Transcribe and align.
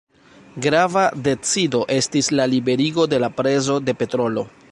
Grava 0.65 1.03
decido 1.27 1.83
estis 1.97 2.31
la 2.39 2.49
liberigo 2.55 3.07
de 3.13 3.23
la 3.27 3.31
prezo 3.43 3.79
de 3.91 3.99
petrolo. 4.03 4.47